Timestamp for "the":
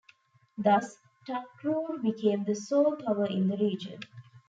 2.45-2.55, 3.49-3.57